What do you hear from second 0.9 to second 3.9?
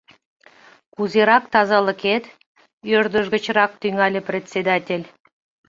—Кузерак тазалыкет?— ӧрдыж гычрак